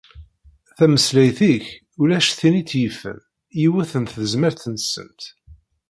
[0.77, 1.65] Tameslayt-ik
[2.01, 3.19] ulac tin i tt-yifen,
[3.61, 5.21] yiwet n tezmert-nsent.